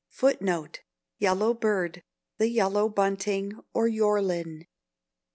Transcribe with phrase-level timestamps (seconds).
[0.09, 0.79] [Footnote
[1.19, 2.03] 11: "Yellow bird,"
[2.39, 4.65] the yellow bunting, or yorlin.